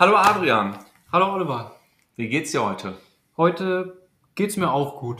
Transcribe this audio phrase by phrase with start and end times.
[0.00, 0.78] Hallo Adrian,
[1.12, 1.76] Hallo Oliver.
[2.16, 2.96] wie geht's dir heute?
[3.36, 4.00] Heute
[4.34, 5.18] geht's mir auch gut.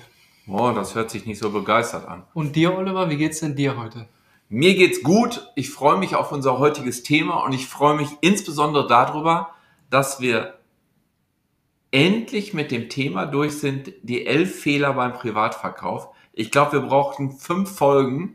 [0.48, 2.22] Oh, das hört sich nicht so begeistert an.
[2.32, 4.08] Und dir, Oliver, wie geht's denn dir heute?
[4.48, 5.46] Mir geht's gut.
[5.54, 9.50] Ich freue mich auf unser heutiges Thema und ich freue mich insbesondere darüber,
[9.90, 10.58] dass wir
[11.90, 16.08] endlich mit dem Thema durch sind, die elf Fehler beim Privatverkauf.
[16.32, 18.34] Ich glaube, wir brauchten fünf Folgen,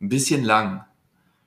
[0.00, 0.84] ein bisschen lang.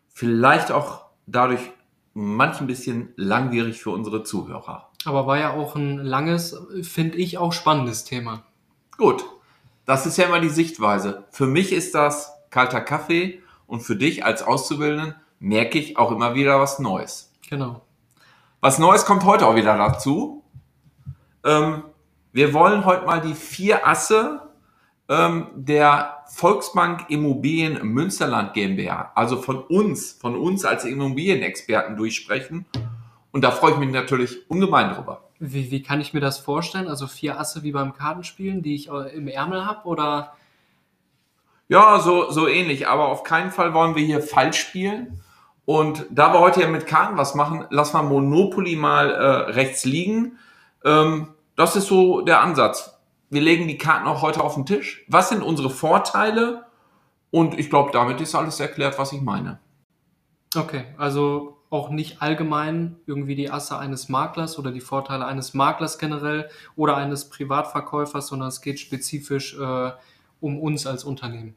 [0.08, 1.74] Vielleicht auch dadurch
[2.14, 4.90] manch ein bisschen langwierig für unsere Zuhörer.
[5.06, 8.44] Aber war ja auch ein langes, finde ich, auch spannendes Thema.
[8.98, 9.26] Gut,
[9.86, 11.26] das ist ja immer die Sichtweise.
[11.32, 16.36] Für mich ist das kalter Kaffee und für dich als Auszubildenden merke ich auch immer
[16.36, 17.34] wieder was Neues.
[17.50, 17.82] Genau.
[18.62, 20.44] Was Neues kommt heute auch wieder dazu.
[21.44, 21.84] Ähm,
[22.32, 24.53] wir wollen heute mal die vier Asse
[25.10, 32.66] ähm, der Volksbank Immobilien Münsterland GmbH, also von uns, von uns als Immobilienexperten durchsprechen.
[33.32, 35.24] Und da freue ich mich natürlich ungemein drüber.
[35.40, 36.88] Wie, wie kann ich mir das vorstellen?
[36.88, 39.88] Also vier Asse wie beim Kartenspielen, die ich äh, im Ärmel habe?
[39.88, 40.36] Oder
[41.68, 45.22] Ja, so, so ähnlich, aber auf keinen Fall wollen wir hier falsch spielen.
[45.66, 49.86] Und da wir heute ja mit Karten was machen, lassen wir Monopoly mal äh, rechts
[49.86, 50.38] liegen.
[50.86, 52.93] Ähm, das ist so der Ansatz.
[53.34, 55.04] Wir legen die Karten auch heute auf den Tisch.
[55.08, 56.66] Was sind unsere Vorteile?
[57.32, 59.60] Und ich glaube, damit ist alles erklärt, was ich meine.
[60.56, 65.98] okay, also auch nicht allgemein irgendwie die Asse eines Maklers oder die Vorteile eines Maklers
[65.98, 69.92] generell oder eines Privatverkäufers, sondern es geht spezifisch äh,
[70.40, 71.56] um uns als Unternehmen.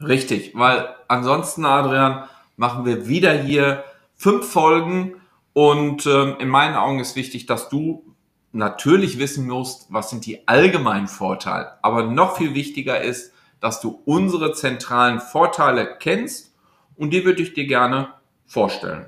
[0.00, 2.24] Richtig, weil ansonsten, Adrian,
[2.56, 3.84] machen wir wieder hier
[4.16, 5.14] fünf Folgen
[5.52, 8.11] und ähm, in meinen Augen ist wichtig, dass du
[8.52, 11.78] natürlich wissen musst, was sind die allgemeinen Vorteile.
[11.82, 16.54] Aber noch viel wichtiger ist, dass du unsere zentralen Vorteile kennst
[16.96, 18.14] und die würde ich dir gerne
[18.46, 19.06] vorstellen.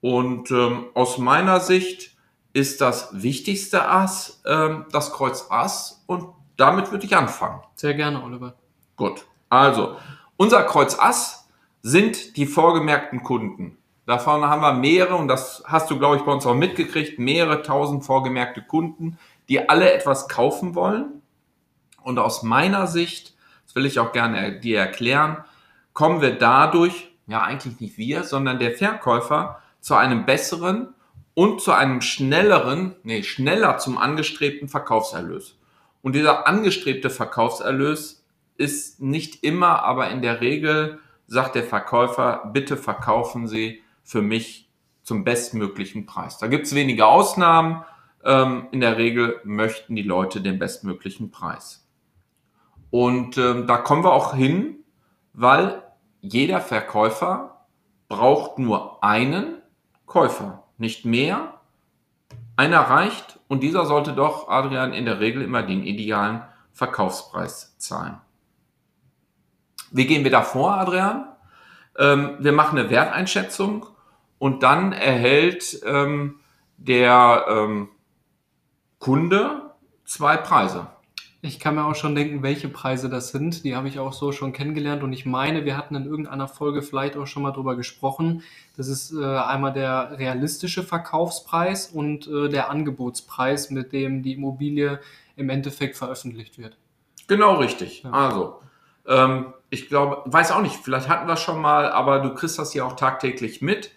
[0.00, 2.16] Und ähm, aus meiner Sicht
[2.52, 7.62] ist das wichtigste Ass ähm, das Kreuz Ass und damit würde ich anfangen.
[7.74, 8.54] Sehr gerne, Oliver.
[8.96, 9.24] Gut.
[9.48, 9.96] Also,
[10.36, 11.48] unser Kreuz Ass
[11.82, 13.78] sind die vorgemerkten Kunden.
[14.10, 17.62] Davon haben wir mehrere, und das hast du, glaube ich, bei uns auch mitgekriegt, mehrere
[17.62, 21.22] tausend vorgemerkte Kunden, die alle etwas kaufen wollen.
[22.02, 25.44] Und aus meiner Sicht, das will ich auch gerne dir erklären,
[25.92, 30.92] kommen wir dadurch, ja eigentlich nicht wir, sondern der Verkäufer, zu einem besseren
[31.34, 35.56] und zu einem schnelleren, nee, schneller zum angestrebten Verkaufserlös.
[36.02, 40.98] Und dieser angestrebte Verkaufserlös ist nicht immer, aber in der Regel
[41.28, 44.70] sagt der Verkäufer, bitte verkaufen Sie für mich
[45.02, 46.38] zum bestmöglichen Preis.
[46.38, 47.84] Da gibt es wenige Ausnahmen.
[48.24, 51.88] Ähm, in der Regel möchten die Leute den bestmöglichen Preis.
[52.90, 54.76] Und ähm, da kommen wir auch hin,
[55.32, 55.82] weil
[56.20, 57.66] jeder Verkäufer
[58.08, 59.62] braucht nur einen
[60.06, 61.60] Käufer, nicht mehr.
[62.56, 68.20] Einer reicht und dieser sollte doch, Adrian, in der Regel immer den idealen Verkaufspreis zahlen.
[69.92, 71.29] Wie gehen wir da vor, Adrian?
[71.98, 73.86] Ähm, wir machen eine Werteinschätzung
[74.38, 76.40] und dann erhält ähm,
[76.76, 77.88] der ähm,
[78.98, 79.72] Kunde
[80.04, 80.86] zwei Preise.
[81.42, 83.64] Ich kann mir auch schon denken, welche Preise das sind.
[83.64, 86.82] Die habe ich auch so schon kennengelernt und ich meine, wir hatten in irgendeiner Folge
[86.82, 88.42] vielleicht auch schon mal drüber gesprochen.
[88.76, 95.00] Das ist äh, einmal der realistische Verkaufspreis und äh, der Angebotspreis, mit dem die Immobilie
[95.36, 96.76] im Endeffekt veröffentlicht wird.
[97.26, 98.02] Genau richtig.
[98.02, 98.10] Ja.
[98.10, 98.60] Also,
[99.06, 102.58] ähm, ich glaube, weiß auch nicht, vielleicht hatten wir es schon mal, aber du kriegst
[102.58, 103.92] das ja auch tagtäglich mit.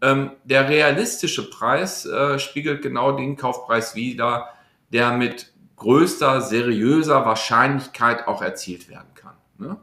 [0.00, 4.48] Ähm, der realistische Preis äh, spiegelt genau den Kaufpreis wider,
[4.92, 9.34] der mit größter, seriöser Wahrscheinlichkeit auch erzielt werden kann.
[9.58, 9.76] Ne?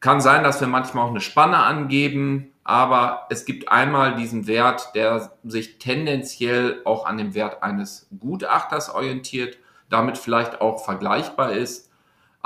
[0.00, 4.94] Kann sein, dass wir manchmal auch eine Spanne angeben, aber es gibt einmal diesen Wert,
[4.94, 9.58] der sich tendenziell auch an dem Wert eines Gutachters orientiert,
[9.88, 11.85] damit vielleicht auch vergleichbar ist.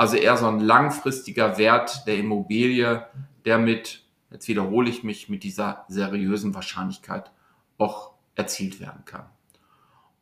[0.01, 3.07] Also eher so ein langfristiger Wert der Immobilie,
[3.45, 7.31] der mit, jetzt wiederhole ich mich, mit dieser seriösen Wahrscheinlichkeit
[7.77, 9.27] auch erzielt werden kann.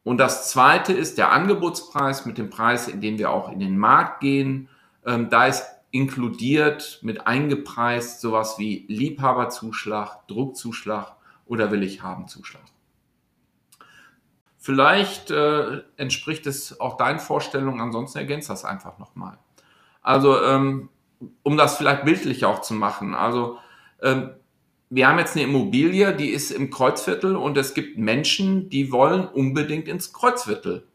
[0.03, 3.79] Und das zweite ist der Angebotspreis mit dem Preis, in dem wir auch in den
[3.79, 4.69] Markt gehen.
[5.07, 11.15] Ähm, da ist inkludiert, mit eingepreist sowas wie Liebhaberzuschlag, Druckzuschlag
[11.47, 12.65] oder will ich haben Zuschlag.
[14.57, 19.39] Vielleicht äh, entspricht es auch deinen Vorstellungen, ansonsten ergänzt das einfach nochmal.
[20.09, 20.89] Also, ähm,
[21.43, 23.15] um das vielleicht bildlich auch zu machen.
[23.15, 23.59] Also,
[24.03, 24.31] ähm,
[24.89, 29.29] wir haben jetzt eine Immobilie, die ist im Kreuzviertel und es gibt Menschen, die wollen
[29.29, 30.87] unbedingt ins Kreuzviertel.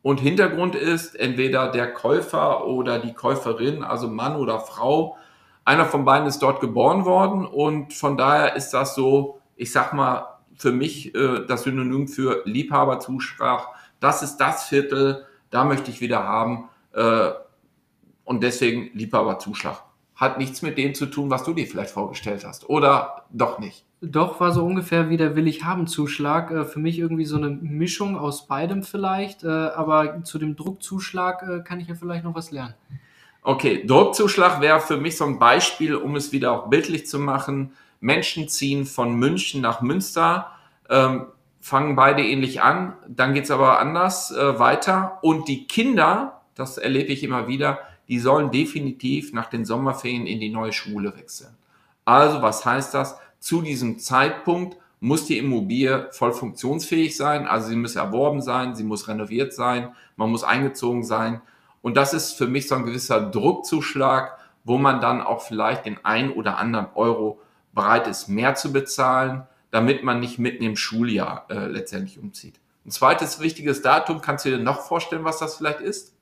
[0.00, 5.18] Und Hintergrund ist entweder der Käufer oder die Käuferin, also Mann oder Frau.
[5.66, 9.92] Einer von beiden ist dort geboren worden und von daher ist das so, ich sag
[9.92, 13.66] mal, für mich äh, das Synonym für Liebhaberzuschlag.
[14.00, 17.32] Das ist das Viertel, da möchte ich wieder haben äh,
[18.24, 19.82] und deswegen Liebhaberzuschlag.
[20.16, 22.68] Hat nichts mit dem zu tun, was du dir vielleicht vorgestellt hast.
[22.68, 23.84] Oder doch nicht?
[24.00, 26.50] Doch, war so ungefähr wie der Will ich haben Zuschlag.
[26.50, 29.44] Äh, für mich irgendwie so eine Mischung aus beidem vielleicht.
[29.44, 32.74] Äh, aber zu dem Druckzuschlag äh, kann ich ja vielleicht noch was lernen.
[33.42, 37.72] Okay, Druckzuschlag wäre für mich so ein Beispiel, um es wieder auch bildlich zu machen.
[38.00, 40.52] Menschen ziehen von München nach Münster,
[40.88, 41.26] ähm,
[41.60, 45.18] fangen beide ähnlich an, dann geht es aber anders weiter.
[45.22, 47.78] Und die Kinder, das erlebe ich immer wieder,
[48.08, 51.54] die sollen definitiv nach den Sommerferien in die neue Schule wechseln.
[52.04, 53.18] Also, was heißt das?
[53.40, 58.84] Zu diesem Zeitpunkt muss die Immobilie voll funktionsfähig sein, also sie muss erworben sein, sie
[58.84, 61.42] muss renoviert sein, man muss eingezogen sein.
[61.82, 66.02] Und das ist für mich so ein gewisser Druckzuschlag, wo man dann auch vielleicht den
[66.04, 67.38] ein oder anderen Euro
[67.74, 72.54] bereit ist, mehr zu bezahlen, damit man nicht mitten im Schuljahr äh, letztendlich umzieht.
[72.86, 76.13] Ein zweites wichtiges Datum, kannst du dir noch vorstellen, was das vielleicht ist?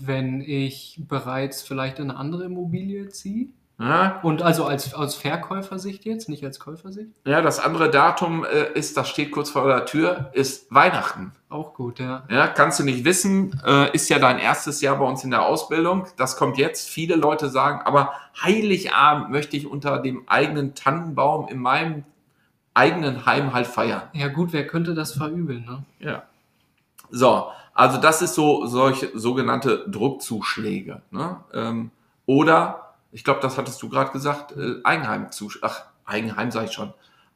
[0.00, 3.48] Wenn ich bereits vielleicht in eine andere Immobilie ziehe?
[3.80, 4.18] Ja.
[4.22, 7.10] Und also als, aus Verkäufersicht jetzt, nicht als Käufersicht?
[7.24, 11.32] Ja, das andere Datum äh, ist, das steht kurz vor der Tür, ist Weihnachten.
[11.48, 12.24] Auch gut, ja.
[12.28, 15.42] Ja, kannst du nicht wissen, äh, ist ja dein erstes Jahr bei uns in der
[15.42, 16.06] Ausbildung.
[16.16, 16.88] Das kommt jetzt.
[16.88, 18.12] Viele Leute sagen, aber
[18.42, 22.04] Heiligabend möchte ich unter dem eigenen Tannenbaum in meinem
[22.74, 24.02] eigenen Heim halt feiern.
[24.12, 25.84] Ja gut, wer könnte das verübeln, ne?
[26.00, 26.24] Ja.
[27.10, 27.46] So,
[27.78, 31.00] also das ist so solche sogenannte Druckzuschläge.
[31.12, 31.36] Ne?
[31.54, 31.92] Ähm,
[32.26, 36.72] oder ich glaube, das hattest du gerade gesagt, äh, Eigenheim zu, ach, Eigenheim sage ich
[36.72, 36.92] schon,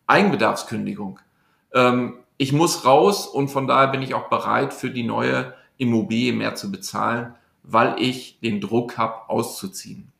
[0.08, 1.20] Eigenbedarfskündigung.
[1.72, 6.32] Ähm, ich muss raus und von daher bin ich auch bereit, für die neue Immobilie
[6.32, 10.10] mehr zu bezahlen, weil ich den Druck habe, auszuziehen.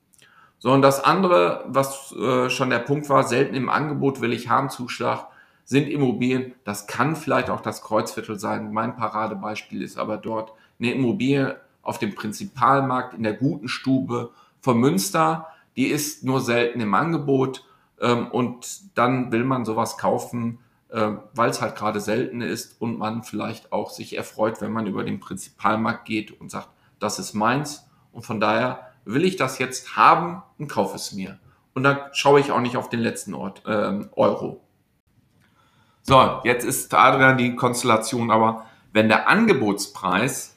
[0.60, 4.48] So, und das andere, was äh, schon der Punkt war, selten im Angebot will ich
[4.48, 5.26] haben Zuschlag,
[5.64, 6.54] sind Immobilien.
[6.64, 8.72] Das kann vielleicht auch das Kreuzviertel sein.
[8.72, 14.30] Mein Paradebeispiel ist aber dort eine Immobilie auf dem Prinzipalmarkt in der guten Stube
[14.60, 17.64] von Münster, die ist nur selten im Angebot
[18.00, 20.58] ähm, und dann will man sowas kaufen,
[20.90, 24.86] äh, weil es halt gerade selten ist und man vielleicht auch sich erfreut, wenn man
[24.86, 26.68] über den Prinzipalmarkt geht und sagt,
[27.00, 31.38] das ist meins und von daher will ich das jetzt haben und kaufe es mir.
[31.74, 34.60] Und dann schaue ich auch nicht auf den letzten Ort, äh, Euro.
[36.02, 40.56] So, jetzt ist Adrian die Konstellation, aber wenn der Angebotspreis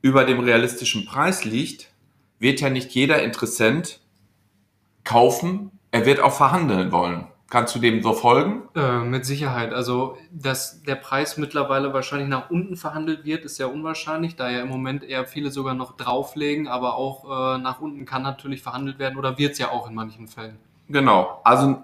[0.00, 1.90] über dem realistischen Preis liegt,
[2.38, 4.00] wird ja nicht jeder Interessent
[5.04, 7.26] kaufen, er wird auch verhandeln wollen.
[7.48, 8.62] Kannst du dem so folgen?
[8.74, 9.72] Äh, mit Sicherheit.
[9.72, 14.62] Also, dass der Preis mittlerweile wahrscheinlich nach unten verhandelt wird, ist ja unwahrscheinlich, da ja
[14.62, 18.98] im Moment eher viele sogar noch drauflegen, aber auch äh, nach unten kann natürlich verhandelt
[18.98, 20.58] werden oder wird es ja auch in manchen Fällen.
[20.88, 21.40] Genau.
[21.44, 21.82] Also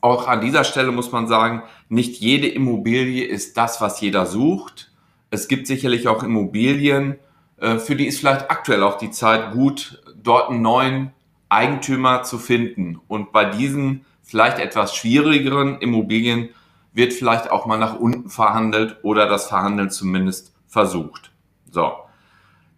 [0.00, 4.90] auch an dieser Stelle muss man sagen, nicht jede Immobilie ist das, was jeder sucht.
[5.30, 7.16] Es gibt sicherlich auch Immobilien,
[7.58, 11.12] äh, für die ist vielleicht aktuell auch die Zeit gut, dort einen neuen
[11.48, 13.00] Eigentümer zu finden.
[13.08, 16.50] Und bei diesen vielleicht etwas schwierigeren Immobilien
[16.92, 21.32] wird vielleicht auch mal nach unten verhandelt oder das Verhandeln zumindest versucht.
[21.70, 21.92] So.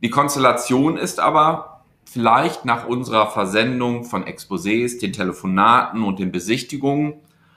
[0.02, 1.75] Die Konstellation ist aber
[2.08, 7.14] vielleicht nach unserer Versendung von Exposés, den Telefonaten und den Besichtigungen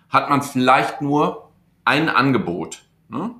[0.09, 1.49] hat man vielleicht nur
[1.85, 2.83] ein Angebot.
[3.07, 3.31] Ne?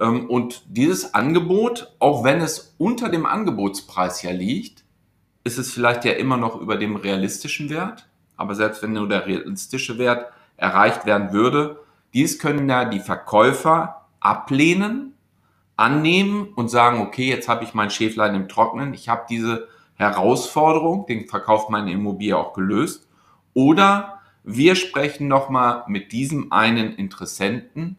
[0.00, 4.84] Ähm, und dieses Angebot, auch wenn es unter dem Angebotspreis ja liegt,
[5.44, 8.08] ist es vielleicht ja immer noch über dem realistischen Wert.
[8.36, 11.80] Aber selbst wenn nur der realistische Wert erreicht werden würde,
[12.14, 15.14] dies können ja die Verkäufer ablehnen,
[15.76, 21.06] annehmen und sagen, okay, jetzt habe ich mein Schäflein im Trocknen, ich habe diese Herausforderung,
[21.06, 23.08] den Verkauf meiner Immobilie auch gelöst.
[23.52, 27.98] Oder wir sprechen nochmal mit diesem einen Interessenten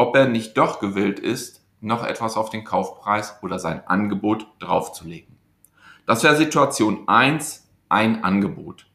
[0.00, 5.36] ob er nicht doch gewillt ist, noch etwas auf den Kaufpreis oder sein Angebot draufzulegen.
[6.06, 8.86] Das wäre Situation 1, ein Angebot.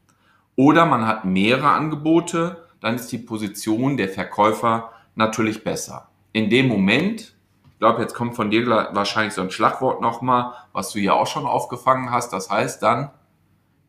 [0.56, 6.08] Oder man hat mehrere Angebote, dann ist die Position der Verkäufer natürlich besser.
[6.32, 7.35] In dem Moment,
[7.76, 11.26] ich glaube, jetzt kommt von dir wahrscheinlich so ein Schlagwort nochmal, was du ja auch
[11.26, 13.10] schon aufgefangen hast, das heißt dann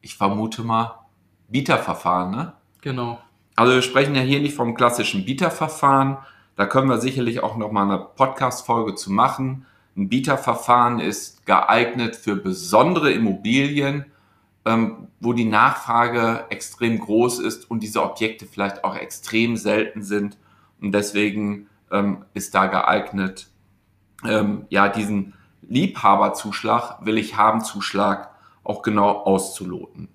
[0.07, 1.05] ich vermute mal,
[1.49, 2.53] Bieterverfahren, ne?
[2.81, 3.19] Genau.
[3.55, 6.17] Also wir sprechen ja hier nicht vom klassischen Bieterverfahren.
[6.55, 9.65] Da können wir sicherlich auch noch mal eine Podcast-Folge zu machen.
[9.95, 14.05] Ein Bieterverfahren ist geeignet für besondere Immobilien,
[14.63, 20.37] ähm, wo die Nachfrage extrem groß ist und diese Objekte vielleicht auch extrem selten sind.
[20.79, 23.47] Und deswegen ähm, ist da geeignet,
[24.25, 28.31] ähm, ja, diesen Liebhaberzuschlag, will ich haben Zuschlag
[28.63, 30.09] auch genau auszuloten.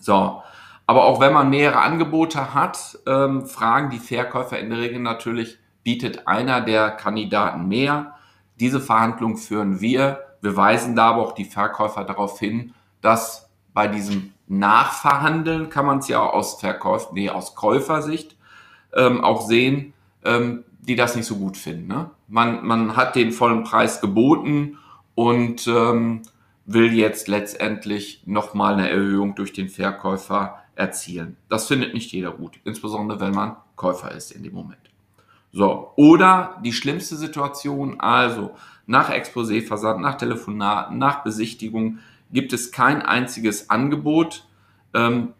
[0.00, 0.42] So,
[0.86, 5.58] aber auch wenn man mehrere Angebote hat, ähm, fragen die Verkäufer in der Regel natürlich,
[5.82, 8.16] bietet einer der Kandidaten mehr?
[8.60, 10.20] Diese Verhandlung führen wir.
[10.40, 15.98] Wir weisen da aber auch die Verkäufer darauf hin, dass bei diesem Nachverhandeln kann man
[15.98, 18.36] es ja aus Verkäufer, nee, aus Käufersicht
[18.94, 19.94] ähm, auch sehen,
[20.24, 21.88] ähm, die das nicht so gut finden.
[21.88, 22.10] Ne?
[22.28, 24.78] Man, man hat den vollen Preis geboten
[25.14, 26.22] und ähm,
[26.66, 31.36] will jetzt letztendlich nochmal eine Erhöhung durch den Verkäufer erzielen.
[31.48, 34.80] Das findet nicht jeder gut, insbesondere wenn man Käufer ist in dem Moment.
[35.52, 38.54] So, oder die schlimmste Situation, also
[38.86, 41.98] nach Exposé-Versand, nach Telefonaten, nach Besichtigung
[42.32, 44.46] gibt es kein einziges Angebot
[44.94, 45.32] ähm,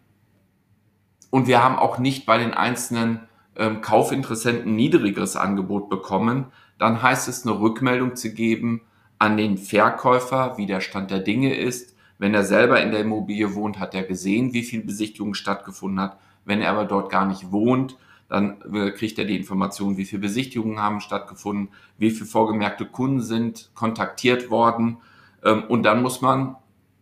[1.31, 3.21] und wir haben auch nicht bei den einzelnen
[3.57, 6.47] ähm, Kaufinteressenten niedrigeres Angebot bekommen,
[6.79, 8.83] dann heißt es eine Rückmeldung zu geben
[9.19, 11.95] an den Verkäufer, wie der Stand der Dinge ist.
[12.19, 16.19] Wenn er selber in der Immobilie wohnt, hat er gesehen, wie viel Besichtigung stattgefunden hat.
[16.45, 17.97] Wenn er aber dort gar nicht wohnt,
[18.29, 21.69] dann äh, kriegt er die Information, wie viele Besichtigungen haben stattgefunden,
[21.99, 24.99] wie viele vorgemerkte Kunden sind kontaktiert worden.
[25.45, 26.57] Ähm, und dann muss man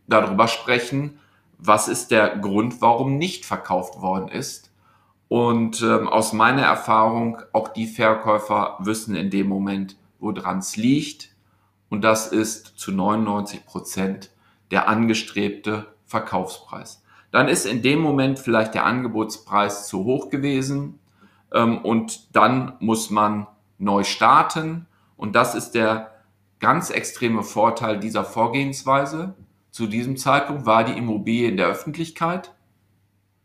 [0.07, 1.19] darüber sprechen,
[1.59, 4.72] was ist der Grund, warum nicht verkauft worden ist.
[5.33, 11.31] Und ähm, aus meiner Erfahrung, auch die Verkäufer wissen in dem Moment, woran es liegt.
[11.89, 14.31] Und das ist zu 99 Prozent
[14.71, 17.03] der angestrebte Verkaufspreis.
[17.31, 20.99] Dann ist in dem Moment vielleicht der Angebotspreis zu hoch gewesen
[21.51, 23.47] ähm, und dann muss man
[23.79, 24.87] neu starten.
[25.17, 26.11] Und das ist der
[26.61, 29.33] ganz extreme Vorteil dieser Vorgehensweise.
[29.71, 32.53] Zu diesem Zeitpunkt war die Immobilie in der Öffentlichkeit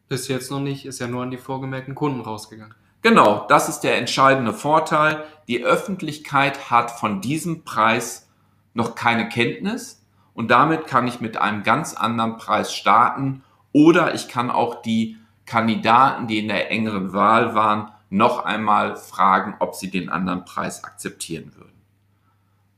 [0.08, 2.76] bis jetzt noch nicht, ist ja nur an die vorgemerkten Kunden rausgegangen.
[3.02, 5.24] Genau, das ist der entscheidende Vorteil.
[5.48, 8.30] Die Öffentlichkeit hat von diesem Preis
[8.74, 14.28] noch keine Kenntnis und damit kann ich mit einem ganz anderen Preis starten oder ich
[14.28, 19.90] kann auch die Kandidaten, die in der engeren Wahl waren, noch einmal fragen, ob sie
[19.90, 21.77] den anderen Preis akzeptieren würden.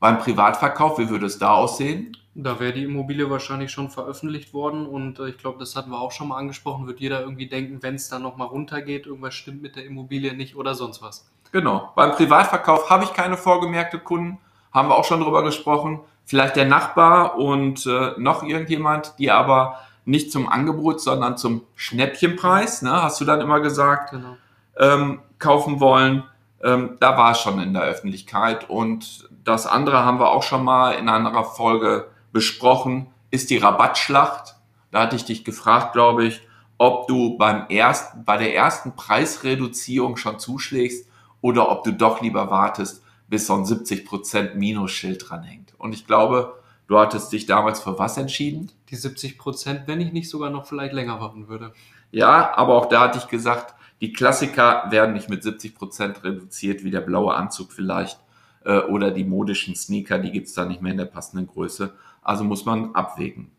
[0.00, 2.16] Beim Privatverkauf, wie würde es da aussehen?
[2.34, 6.00] Da wäre die Immobilie wahrscheinlich schon veröffentlicht worden und äh, ich glaube, das hatten wir
[6.00, 9.62] auch schon mal angesprochen, wird jeder irgendwie denken, wenn es dann nochmal runtergeht, irgendwas stimmt
[9.62, 11.28] mit der Immobilie nicht oder sonst was.
[11.52, 11.92] Genau.
[11.96, 14.38] Beim Privatverkauf habe ich keine vorgemerkte Kunden,
[14.72, 16.00] haben wir auch schon drüber gesprochen.
[16.24, 22.82] Vielleicht der Nachbar und äh, noch irgendjemand, die aber nicht zum Angebot, sondern zum Schnäppchenpreis,
[22.82, 24.36] ne, hast du dann immer gesagt, genau.
[24.78, 26.22] ähm, kaufen wollen.
[26.62, 30.64] Ähm, da war es schon in der Öffentlichkeit und das andere haben wir auch schon
[30.64, 34.56] mal in einer Folge besprochen, ist die Rabattschlacht.
[34.90, 36.42] Da hatte ich dich gefragt, glaube ich,
[36.78, 41.06] ob du beim ersten, bei der ersten Preisreduzierung schon zuschlägst
[41.40, 45.74] oder ob du doch lieber wartest, bis so ein 70% Minusschild dranhängt.
[45.78, 48.72] Und ich glaube, du hattest dich damals für was entschieden?
[48.90, 51.72] Die 70%, wenn ich nicht sogar noch vielleicht länger warten würde.
[52.10, 56.90] Ja, aber auch da hatte ich gesagt, die Klassiker werden nicht mit 70% reduziert, wie
[56.90, 58.18] der blaue Anzug vielleicht
[58.64, 61.92] äh, oder die modischen Sneaker, die gibt es da nicht mehr in der passenden Größe.
[62.22, 63.50] Also muss man abwägen.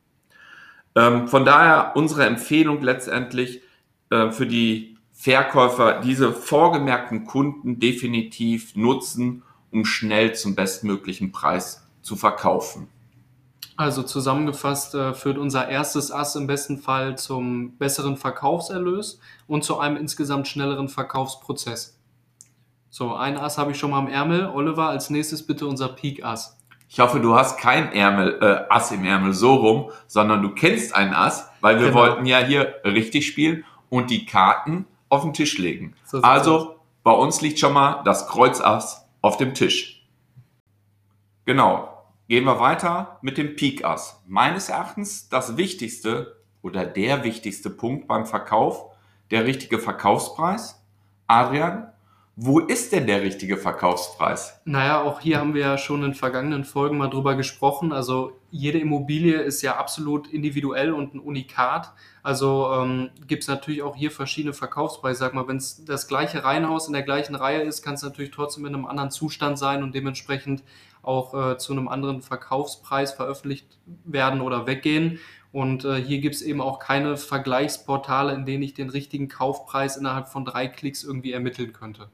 [0.95, 3.61] Ähm, von daher unsere Empfehlung letztendlich
[4.09, 12.15] äh, für die Verkäufer, diese vorgemerkten Kunden definitiv nutzen, um schnell zum bestmöglichen Preis zu
[12.15, 12.87] verkaufen.
[13.81, 19.79] Also zusammengefasst äh, führt unser erstes Ass im besten Fall zum besseren Verkaufserlös und zu
[19.79, 21.99] einem insgesamt schnelleren Verkaufsprozess.
[22.91, 24.51] So, ein Ass habe ich schon mal am Ärmel.
[24.53, 26.59] Oliver, als nächstes bitte unser Peak-Ass.
[26.89, 30.93] Ich hoffe, du hast kein Ärmel, äh, Ass im Ärmel so rum, sondern du kennst
[30.93, 32.01] ein Ass, weil wir genau.
[32.01, 35.95] wollten ja hier richtig spielen und die Karten auf den Tisch legen.
[36.05, 36.67] So also aus.
[37.01, 40.07] bei uns liegt schon mal das Kreuzass auf dem Tisch.
[41.45, 41.87] Genau.
[42.31, 44.23] Gehen wir weiter mit dem Peak Ass.
[44.25, 48.85] Meines Erachtens das wichtigste oder der wichtigste Punkt beim Verkauf,
[49.31, 50.81] der richtige Verkaufspreis.
[51.27, 51.91] Adrian,
[52.37, 54.61] wo ist denn der richtige Verkaufspreis?
[54.63, 57.91] Naja, auch hier haben wir ja schon in vergangenen Folgen mal drüber gesprochen.
[57.91, 61.91] Also jede Immobilie ist ja absolut individuell und ein Unikat.
[62.23, 65.19] Also ähm, gibt es natürlich auch hier verschiedene Verkaufspreise.
[65.19, 68.31] Sag mal, wenn es das gleiche Reihenhaus in der gleichen Reihe ist, kann es natürlich
[68.31, 70.63] trotzdem in einem anderen Zustand sein und dementsprechend
[71.03, 75.19] auch äh, zu einem anderen Verkaufspreis veröffentlicht werden oder weggehen.
[75.51, 79.97] Und äh, hier gibt es eben auch keine Vergleichsportale, in denen ich den richtigen Kaufpreis
[79.97, 82.09] innerhalb von drei Klicks irgendwie ermitteln könnte.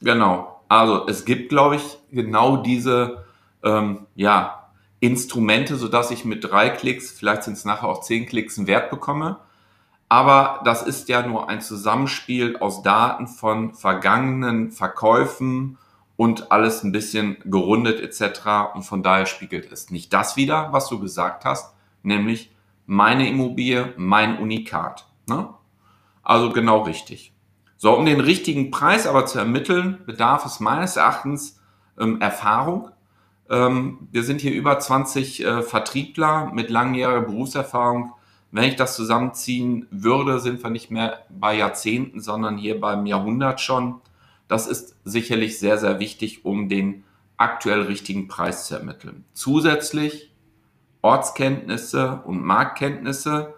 [0.00, 0.60] Genau.
[0.68, 3.24] Also es gibt, glaube ich, genau diese
[3.64, 4.70] ähm, ja,
[5.00, 8.90] Instrumente, sodass ich mit drei Klicks, vielleicht sind es nachher auch zehn Klicks, einen Wert
[8.90, 9.38] bekomme.
[10.08, 15.76] Aber das ist ja nur ein Zusammenspiel aus Daten von vergangenen Verkäufen
[16.18, 18.74] und alles ein bisschen gerundet etc.
[18.74, 22.50] Und von daher spiegelt es nicht das wieder, was du gesagt hast, nämlich
[22.86, 25.06] meine Immobilie, mein Unikat.
[25.28, 25.48] Ne?
[26.24, 27.32] Also genau richtig.
[27.76, 31.60] So, um den richtigen Preis aber zu ermitteln, bedarf es meines Erachtens
[31.96, 32.90] ähm, Erfahrung.
[33.48, 38.12] Ähm, wir sind hier über 20 äh, Vertriebler mit langjähriger Berufserfahrung.
[38.50, 43.60] Wenn ich das zusammenziehen würde, sind wir nicht mehr bei Jahrzehnten, sondern hier beim Jahrhundert
[43.60, 44.00] schon.
[44.48, 47.04] Das ist sicherlich sehr, sehr wichtig, um den
[47.36, 49.24] aktuell richtigen Preis zu ermitteln.
[49.32, 50.34] Zusätzlich
[51.02, 53.54] Ortskenntnisse und Marktkenntnisse.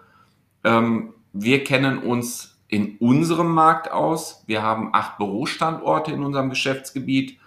[0.63, 4.43] Ähm, wir kennen uns in unserem Markt aus.
[4.47, 7.39] Wir haben acht Bürostandorte in unserem Geschäftsgebiet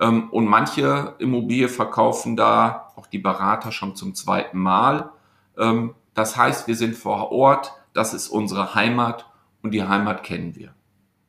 [0.00, 5.10] ähm, und manche Immobilien verkaufen da auch die Berater schon zum zweiten Mal.
[5.58, 9.30] Ähm, das heißt, wir sind vor Ort, das ist unsere Heimat
[9.62, 10.74] und die Heimat kennen wir.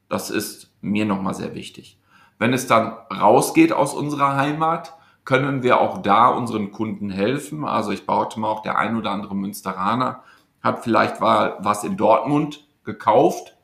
[0.09, 1.99] Das ist mir nochmal sehr wichtig.
[2.37, 7.65] Wenn es dann rausgeht aus unserer Heimat, können wir auch da unseren Kunden helfen.
[7.65, 10.23] Also ich baute mal auch der ein oder andere Münsteraner
[10.61, 13.55] hat vielleicht was in Dortmund gekauft.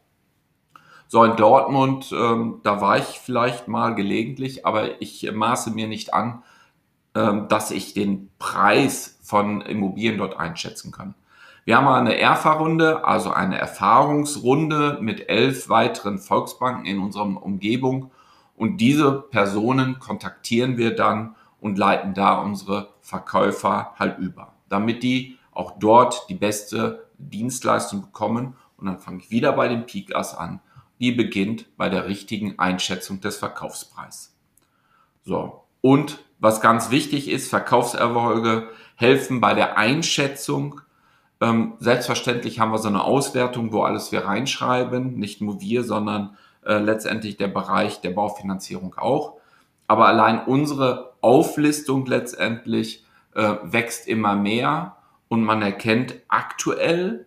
[1.08, 6.14] So in Dortmund, ähm, da war ich vielleicht mal gelegentlich, aber ich maße mir nicht
[6.14, 6.44] an,
[7.16, 11.16] ähm, dass ich den Preis von Immobilien dort einschätzen kann.
[11.64, 18.12] Wir haben eine ERFA-Runde, also eine Erfahrungsrunde mit elf weiteren Volksbanken in unserer Umgebung.
[18.56, 25.38] Und diese Personen kontaktieren wir dann und leiten da unsere Verkäufer halt über, damit die
[25.52, 30.60] auch dort die beste Dienstleistung bekommen und dann fange ich wieder bei dem Peak-Ass an.
[31.00, 34.36] Die beginnt bei der richtigen Einschätzung des Verkaufspreises.
[35.24, 35.64] So.
[35.82, 40.82] Und was ganz wichtig ist, Verkaufserfolge helfen bei der Einschätzung.
[41.42, 45.16] Ähm, selbstverständlich haben wir so eine Auswertung, wo alles wir reinschreiben.
[45.16, 49.38] Nicht nur wir, sondern äh, letztendlich der Bereich der Baufinanzierung auch.
[49.88, 54.96] Aber allein unsere Auflistung letztendlich äh, wächst immer mehr
[55.28, 57.26] und man erkennt aktuell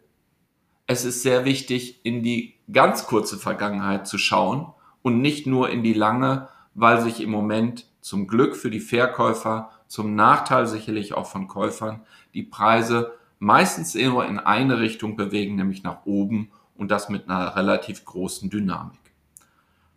[0.87, 4.73] es ist sehr wichtig, in die ganz kurze Vergangenheit zu schauen
[5.03, 9.71] und nicht nur in die lange, weil sich im Moment zum Glück für die Verkäufer,
[9.87, 12.03] zum Nachteil sicherlich auch von Käufern,
[12.35, 17.57] die Preise meistens nur in eine Richtung bewegen, nämlich nach oben und das mit einer
[17.57, 18.99] relativ großen Dynamik.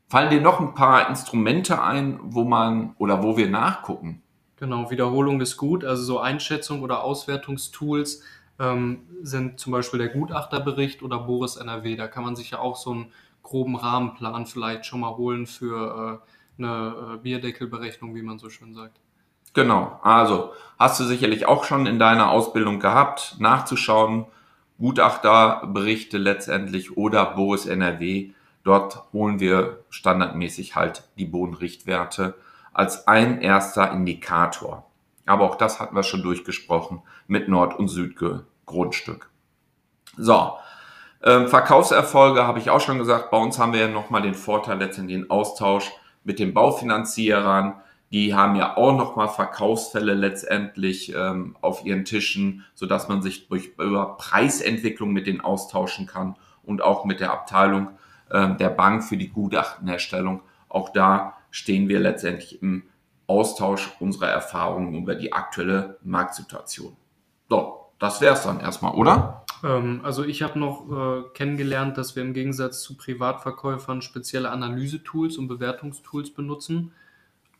[0.08, 4.22] Fallen dir noch ein paar Instrumente ein, wo man oder wo wir nachgucken?
[4.56, 8.24] Genau, Wiederholung ist gut, also so Einschätzung oder Auswertungstools
[8.60, 11.96] ähm, sind zum Beispiel der Gutachterbericht oder Boris NRW.
[11.96, 13.12] Da kann man sich ja auch so einen
[13.44, 16.22] groben Rahmenplan vielleicht schon mal holen für
[16.60, 19.00] äh, eine äh, Bierdeckelberechnung, wie man so schön sagt.
[19.58, 24.28] Genau, also hast du sicherlich auch schon in deiner Ausbildung gehabt, nachzuschauen,
[24.78, 28.34] Gutachterberichte letztendlich oder Boris NRW.
[28.64, 32.36] Dort holen wir standardmäßig halt die Bodenrichtwerte
[32.72, 34.86] als ein erster Indikator.
[35.26, 39.32] Aber auch das hatten wir schon durchgesprochen mit Nord- und Südgrundstück.
[40.18, 40.52] So,
[41.24, 43.32] ähm, Verkaufserfolge habe ich auch schon gesagt.
[43.32, 45.92] Bei uns haben wir ja nochmal den Vorteil letztendlich den Austausch
[46.24, 47.82] mit den Baufinanzierern.
[48.12, 53.72] Die haben ja auch nochmal Verkaufsfälle letztendlich ähm, auf ihren Tischen, sodass man sich durch,
[53.78, 57.90] über Preisentwicklung mit denen austauschen kann und auch mit der Abteilung
[58.32, 60.42] ähm, der Bank für die Gutachtenherstellung.
[60.70, 62.84] Auch da stehen wir letztendlich im
[63.28, 66.96] Austausch unserer Erfahrungen über die aktuelle Marktsituation.
[67.50, 69.44] So, das wäre es dann erstmal, oder?
[69.64, 75.38] Ähm, also ich habe noch äh, kennengelernt, dass wir im Gegensatz zu Privatverkäufern spezielle Analysetools
[75.38, 76.94] und Bewertungstools benutzen.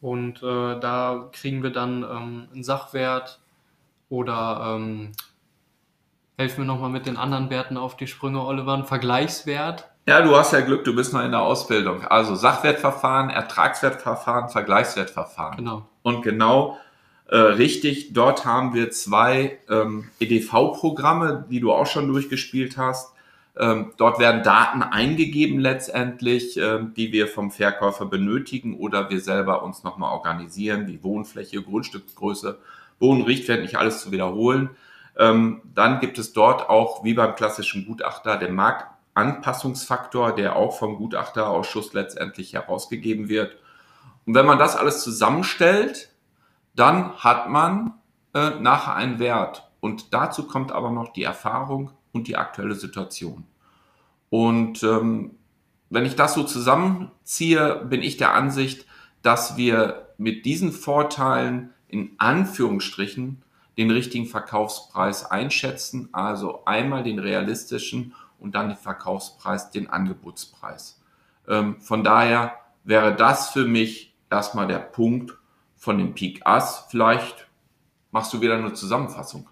[0.02, 3.40] Und äh, da kriegen wir dann ähm, einen Sachwert
[4.10, 5.12] oder ähm,
[6.38, 10.38] helfen wir nochmal mit den anderen Werten auf die Sprünge, Oliver, einen Vergleichswert ja, du
[10.38, 12.06] hast ja Glück, du bist noch in der Ausbildung.
[12.06, 15.58] Also Sachwertverfahren, Ertragswertverfahren, Vergleichswertverfahren.
[15.58, 15.86] Genau.
[16.02, 16.78] Und genau
[17.28, 23.14] äh, richtig, dort haben wir zwei ähm, EDV-Programme, die du auch schon durchgespielt hast.
[23.60, 29.64] Ähm, dort werden Daten eingegeben letztendlich, ähm, die wir vom Verkäufer benötigen oder wir selber
[29.64, 32.60] uns nochmal organisieren, wie Wohnfläche, Grundstücksgröße,
[33.00, 34.70] Bodenrichtwert, nicht alles zu wiederholen.
[35.18, 40.78] Ähm, dann gibt es dort auch, wie beim klassischen Gutachter, den Markt Anpassungsfaktor, der auch
[40.78, 43.58] vom Gutachterausschuss letztendlich herausgegeben wird.
[44.28, 46.10] Und wenn man das alles zusammenstellt,
[46.76, 47.96] dann hat man
[48.36, 49.72] äh, nachher einen Wert.
[49.80, 53.46] Und dazu kommt aber noch die Erfahrung und die aktuelle Situation.
[54.30, 55.32] Und ähm,
[55.90, 58.86] wenn ich das so zusammenziehe, bin ich der Ansicht,
[59.22, 63.42] dass wir mit diesen Vorteilen in Anführungsstrichen
[63.78, 71.02] den richtigen Verkaufspreis einschätzen, also einmal den realistischen und dann den Verkaufspreis, den Angebotspreis.
[71.48, 72.54] Ähm, von daher
[72.84, 75.38] wäre das für mich erstmal der Punkt
[75.76, 76.86] von dem Peak Ass.
[76.90, 77.48] Vielleicht
[78.12, 79.48] machst du wieder eine Zusammenfassung.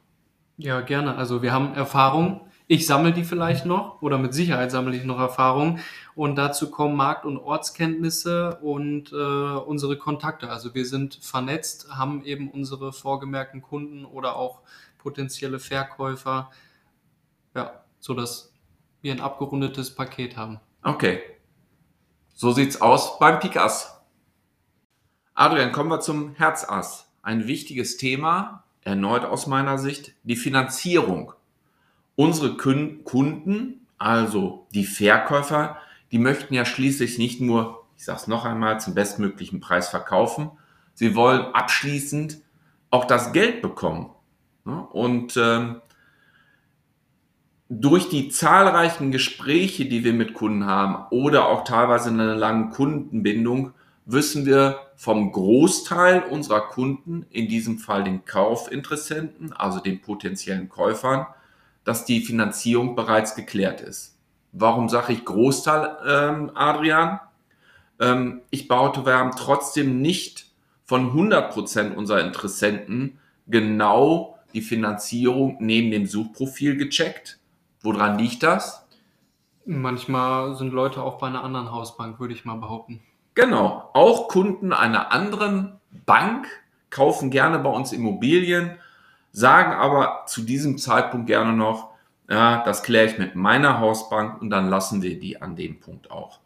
[0.58, 1.15] Ja, gerne.
[1.15, 2.41] Also wir haben Erfahrung.
[2.67, 5.80] Ich sammle die vielleicht noch oder mit Sicherheit sammle ich noch Erfahrung.
[6.15, 10.49] Und dazu kommen Markt- und Ortskenntnisse und äh, unsere Kontakte.
[10.49, 14.62] Also wir sind vernetzt, haben eben unsere vorgemerkten Kunden oder auch
[14.97, 16.49] potenzielle Verkäufer.
[17.54, 18.51] Ja, sodass
[19.01, 20.60] wir ein abgerundetes Paket haben.
[20.82, 21.21] Okay.
[22.34, 24.01] So sieht's aus beim Pikass.
[25.36, 27.12] Adrian, kommen wir zum Herzass.
[27.21, 31.34] Ein wichtiges Thema, erneut aus meiner Sicht, die Finanzierung.
[32.15, 35.78] Unsere Kunden, also die Verkäufer,
[36.12, 40.51] die möchten ja schließlich nicht nur, ich sage es noch einmal, zum bestmöglichen Preis verkaufen,
[40.93, 42.39] sie wollen abschließend
[42.89, 44.12] auch das Geld bekommen.
[44.63, 45.82] Und ähm,
[47.69, 52.69] durch die zahlreichen Gespräche, die wir mit Kunden haben oder auch teilweise in einer langen
[52.69, 53.73] Kundenbindung,
[54.06, 61.25] wissen wir vom Großteil unserer Kunden, in diesem Fall den Kaufinteressenten, also den potenziellen Käufern,
[61.86, 64.17] dass die Finanzierung bereits geklärt ist.
[64.52, 67.21] Warum sage ich Großteil, ähm, Adrian?
[68.00, 70.48] Ähm, ich baute, wir haben trotzdem nicht
[70.84, 77.39] von 100 Prozent unserer Interessenten genau die Finanzierung neben dem Suchprofil gecheckt.
[77.82, 78.86] Woran liegt das?
[79.65, 83.02] Manchmal sind Leute auch bei einer anderen Hausbank, würde ich mal behaupten.
[83.34, 83.89] Genau.
[83.93, 86.48] Auch Kunden einer anderen Bank
[86.89, 88.78] kaufen gerne bei uns Immobilien,
[89.36, 91.89] sagen aber zu diesem Zeitpunkt gerne noch,
[92.30, 96.10] ja, das kläre ich mit meiner Hausbank und dann lassen wir die an dem Punkt
[96.10, 96.39] auch.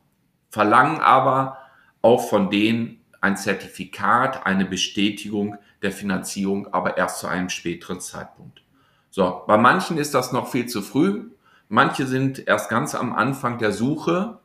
[0.50, 1.60] Verlangen aber
[2.02, 8.64] auch von denen ein Zertifikat, eine Bestätigung der Finanzierung, aber erst zu einem späteren Zeitpunkt.
[9.12, 11.30] So, bei manchen ist das noch viel zu früh.
[11.68, 14.40] Manche sind erst ganz am Anfang der Suche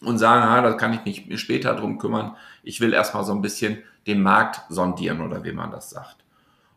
[0.00, 2.36] und sagen, ah, da kann ich mich später drum kümmern.
[2.64, 6.21] Ich will erstmal so ein bisschen den Markt sondieren oder wie man das sagt.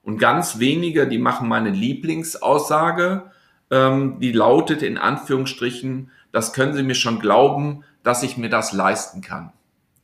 [0.06, 3.32] Und ganz wenige, die machen meine Lieblingsaussage,
[3.72, 8.72] ähm, die lautet in Anführungsstrichen, das können Sie mir schon glauben, dass ich mir das
[8.72, 9.52] leisten kann.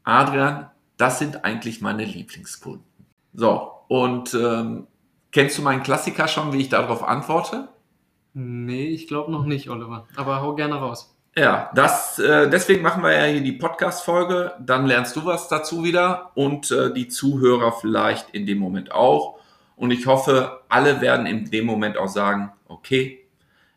[0.04, 2.84] Adrian, das sind eigentlich meine Lieblingskunden.
[3.34, 4.88] So, und ähm,
[5.32, 7.70] kennst du meinen Klassiker schon, wie ich darauf antworte?
[8.34, 10.08] Nee, ich glaube noch nicht, Oliver.
[10.16, 11.16] Aber hau gerne raus.
[11.38, 14.54] Ja, das, äh, deswegen machen wir ja hier die Podcast-Folge.
[14.60, 19.40] Dann lernst du was dazu wieder und äh, die Zuhörer vielleicht in dem Moment auch.
[19.82, 23.26] Und ich hoffe, alle werden in dem Moment auch sagen, okay,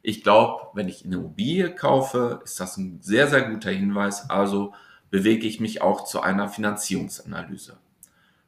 [0.02, 4.28] ich glaube, wenn ich eine Immobilie kaufe, ist das ein sehr, sehr guter Hinweis.
[4.28, 4.74] Also
[5.08, 7.78] bewege ich mich auch zu einer Finanzierungsanalyse.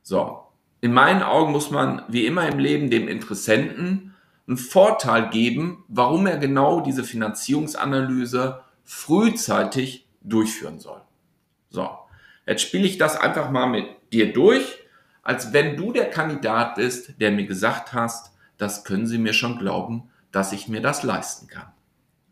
[0.03, 0.43] So,
[0.83, 4.15] in meinen Augen muss man wie immer im Leben dem Interessenten
[4.47, 11.01] einen Vorteil geben, warum er genau diese Finanzierungsanalyse frühzeitig durchführen soll.
[11.71, 11.89] So,
[12.47, 14.86] jetzt spiele ich das einfach mal mit dir durch,
[15.27, 19.59] als wenn du der Kandidat bist, der mir gesagt hast, das können Sie mir schon
[19.59, 21.67] glauben, dass ich mir das leisten kann.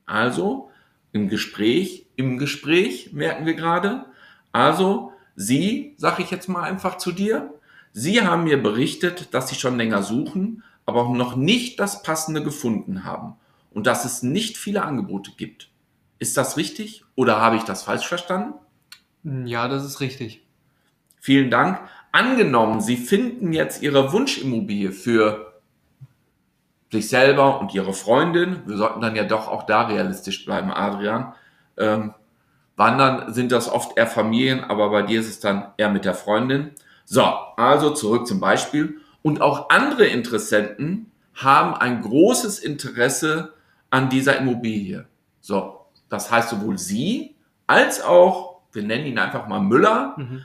[0.06, 0.70] Also
[1.10, 4.04] im Gespräch, im Gespräch merken wir gerade,
[4.52, 7.52] also Sie, sage ich jetzt mal einfach zu dir,
[7.90, 12.44] Sie haben mir berichtet, dass Sie schon länger suchen, aber auch noch nicht das Passende
[12.44, 13.34] gefunden haben
[13.72, 15.68] und dass es nicht viele Angebote gibt.
[16.20, 18.54] Ist das richtig oder habe ich das falsch verstanden?
[19.46, 20.44] Ja, das ist richtig.
[21.24, 21.80] Vielen Dank.
[22.14, 25.54] Angenommen, Sie finden jetzt Ihre Wunschimmobilie für
[26.92, 31.34] sich selber und ihre Freundin, wir sollten dann ja doch auch da realistisch bleiben, Adrian,
[31.76, 32.14] ähm,
[32.76, 36.14] wandern sind das oft eher Familien, aber bei dir ist es dann eher mit der
[36.14, 36.70] Freundin.
[37.04, 37.24] So,
[37.56, 39.00] also zurück zum Beispiel.
[39.22, 43.54] Und auch andere Interessenten haben ein großes Interesse
[43.90, 45.06] an dieser Immobilie.
[45.40, 47.34] So, das heißt sowohl sie
[47.66, 50.44] als auch, wir nennen ihn einfach mal Müller, mhm.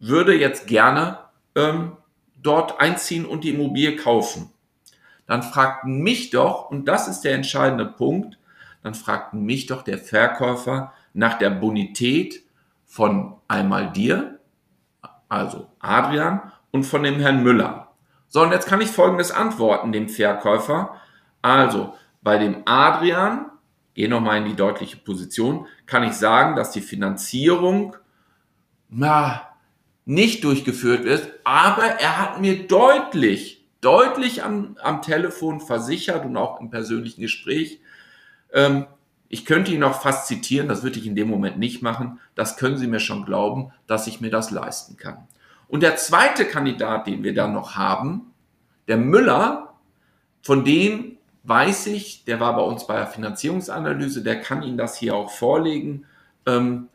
[0.00, 1.18] Würde jetzt gerne
[1.54, 1.96] ähm,
[2.40, 4.52] dort einziehen und die Immobilie kaufen
[5.28, 8.38] dann fragt mich doch, und das ist der entscheidende Punkt,
[8.82, 12.42] dann fragt mich doch der Verkäufer nach der Bonität
[12.86, 14.40] von einmal dir,
[15.28, 17.88] also Adrian, und von dem Herrn Müller.
[18.28, 20.94] So, und jetzt kann ich Folgendes antworten dem Verkäufer.
[21.42, 23.50] Also, bei dem Adrian,
[23.92, 27.96] gehe nochmal in die deutliche Position, kann ich sagen, dass die Finanzierung
[28.90, 29.47] na,
[30.08, 36.60] nicht durchgeführt wird, aber er hat mir deutlich deutlich am, am Telefon versichert und auch
[36.60, 37.80] im persönlichen Gespräch.
[38.52, 38.86] Ähm,
[39.28, 42.18] ich könnte ihn auch fast zitieren, das würde ich in dem Moment nicht machen.
[42.34, 45.28] Das können Sie mir schon glauben, dass ich mir das leisten kann.
[45.68, 48.32] Und der zweite Kandidat, den wir dann noch haben,
[48.88, 49.74] der Müller,
[50.42, 54.96] von dem weiß ich, der war bei uns bei der Finanzierungsanalyse, der kann Ihnen das
[54.96, 56.06] hier auch vorlegen.
[56.46, 56.88] Ähm,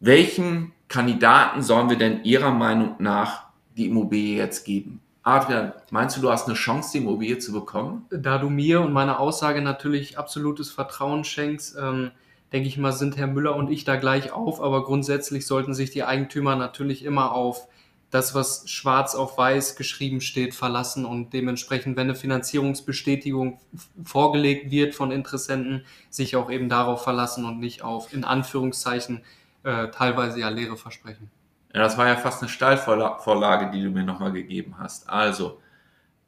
[0.00, 3.44] welchen Kandidaten sollen wir denn Ihrer Meinung nach
[3.76, 5.00] die Immobilie jetzt geben?
[5.22, 8.06] Adrian, meinst du, du hast eine Chance, die Immobilie zu bekommen?
[8.10, 12.10] Da du mir und meiner Aussage natürlich absolutes Vertrauen schenkst, ähm,
[12.52, 14.62] denke ich mal, sind Herr Müller und ich da gleich auf.
[14.62, 17.68] Aber grundsätzlich sollten sich die Eigentümer natürlich immer auf
[18.10, 23.60] das, was schwarz auf weiß geschrieben steht, verlassen und dementsprechend, wenn eine Finanzierungsbestätigung
[24.02, 29.20] vorgelegt wird von Interessenten, sich auch eben darauf verlassen und nicht auf, in Anführungszeichen,
[29.68, 31.30] äh, teilweise ja leere Versprechen.
[31.74, 35.10] Ja, das war ja fast eine Steilvorlage, die du mir nochmal gegeben hast.
[35.10, 35.60] Also,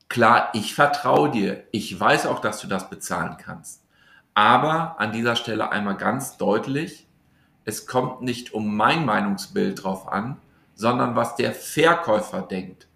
[0.09, 1.65] klar, ich vertraue dir.
[1.71, 3.83] Ich weiß auch, dass du das bezahlen kannst.
[4.35, 7.07] Aber an dieser Stelle einmal ganz deutlich,
[7.65, 10.37] es kommt nicht um mein Meinungsbild drauf an,
[10.75, 12.89] sondern was der Verkäufer denkt.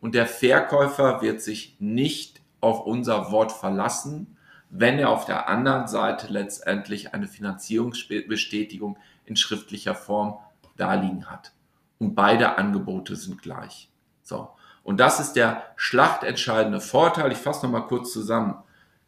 [0.00, 4.36] Und der Verkäufer wird sich nicht auf unser Wort verlassen,
[4.70, 8.96] wenn er auf der anderen Seite letztendlich eine Finanzierungsbestätigung
[9.28, 10.38] in schriftlicher Form
[10.76, 11.52] darliegen hat
[11.98, 13.90] und beide Angebote sind gleich.
[14.22, 14.50] So.
[14.82, 17.32] Und das ist der schlachtentscheidende Vorteil.
[17.32, 18.54] Ich fasse nochmal kurz zusammen.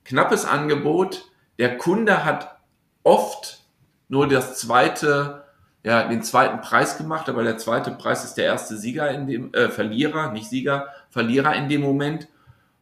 [0.04, 1.30] Knappes Angebot.
[1.59, 2.59] Der Kunde hat
[3.02, 3.64] oft
[4.09, 5.44] nur das zweite,
[5.85, 9.54] ja, den zweiten Preis gemacht, aber der zweite Preis ist der erste Sieger in dem,
[9.54, 12.28] äh, Verlierer, nicht Sieger, Verlierer in dem Moment.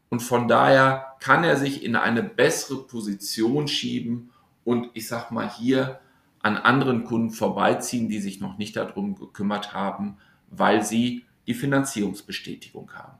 [0.08, 4.30] Und von daher kann er sich in eine bessere Position schieben
[4.64, 6.00] und ich sag mal hier
[6.42, 10.16] an anderen Kunden vorbeiziehen, die sich noch nicht darum gekümmert haben,
[10.50, 13.18] weil sie die Finanzierungsbestätigung haben.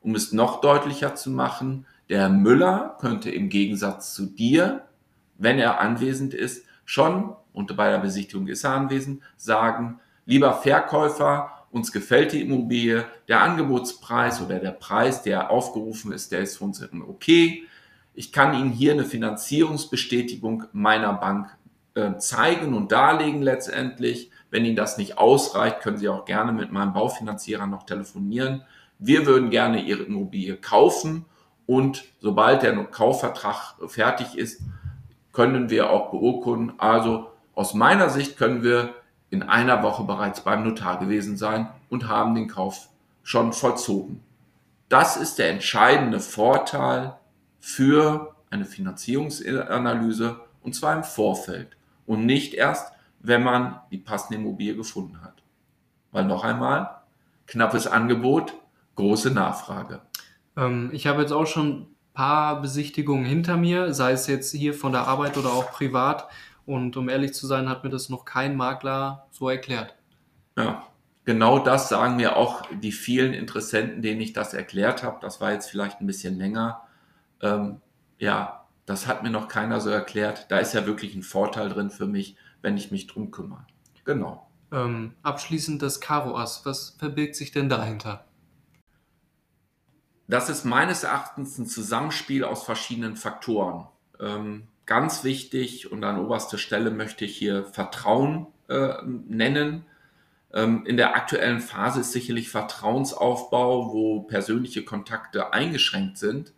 [0.00, 4.86] Um es noch deutlicher zu machen, der Müller könnte im Gegensatz zu dir,
[5.38, 11.52] wenn er anwesend ist, schon, und bei der Besichtigung ist er anwesend, sagen, lieber Verkäufer,
[11.70, 16.64] uns gefällt die Immobilie, der Angebotspreis oder der Preis, der aufgerufen ist, der ist für
[16.64, 17.64] uns okay.
[18.12, 21.56] Ich kann Ihnen hier eine Finanzierungsbestätigung meiner Bank
[21.94, 24.30] äh, zeigen und darlegen letztendlich.
[24.50, 28.62] Wenn Ihnen das nicht ausreicht, können Sie auch gerne mit meinem Baufinanzierer noch telefonieren.
[28.98, 31.24] Wir würden gerne Ihre Immobilie kaufen
[31.66, 34.62] und sobald der Kaufvertrag fertig ist,
[35.32, 36.72] können wir auch beurkunden.
[36.78, 38.94] Also aus meiner Sicht können wir
[39.30, 42.88] in einer Woche bereits beim Notar gewesen sein und haben den Kauf
[43.22, 44.22] schon vollzogen.
[44.88, 47.14] Das ist der entscheidende Vorteil
[47.60, 51.76] für eine Finanzierungsanalyse und zwar im Vorfeld
[52.10, 55.44] und nicht erst, wenn man die passende Immobilie gefunden hat.
[56.10, 57.02] Weil noch einmal,
[57.46, 58.52] knappes Angebot,
[58.96, 60.00] große Nachfrage.
[60.56, 64.74] Ähm, ich habe jetzt auch schon ein paar Besichtigungen hinter mir, sei es jetzt hier
[64.74, 66.26] von der Arbeit oder auch privat.
[66.66, 69.94] Und um ehrlich zu sein, hat mir das noch kein Makler so erklärt.
[70.58, 70.82] Ja,
[71.24, 75.18] genau das sagen mir auch die vielen Interessenten, denen ich das erklärt habe.
[75.20, 76.82] Das war jetzt vielleicht ein bisschen länger.
[77.40, 77.80] Ähm,
[78.18, 78.59] ja,
[78.90, 80.50] das hat mir noch keiner so erklärt.
[80.50, 83.64] Da ist ja wirklich ein Vorteil drin für mich, wenn ich mich drum kümmere.
[84.04, 84.50] Genau.
[84.72, 86.62] Ähm, abschließend das Karo Ass.
[86.64, 88.24] Was verbirgt sich denn dahinter?
[90.26, 93.86] Das ist meines Erachtens ein Zusammenspiel aus verschiedenen Faktoren.
[94.18, 99.84] Ähm, ganz wichtig und an oberster Stelle möchte ich hier Vertrauen äh, nennen.
[100.52, 106.52] Ähm, in der aktuellen Phase ist sicherlich Vertrauensaufbau, wo persönliche Kontakte eingeschränkt sind,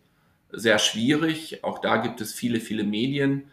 [0.53, 1.63] sehr schwierig.
[1.63, 3.45] Auch da gibt es viele, viele Medien.